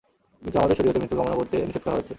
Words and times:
কিন্তু 0.41 0.57
আমাদের 0.61 0.77
শরীয়তে 0.77 0.99
মৃত্যু 1.01 1.17
কামনা 1.19 1.35
করতে 1.39 1.55
নিষেধ 1.67 1.83
করা 1.85 1.95
হয়েছে। 1.95 2.09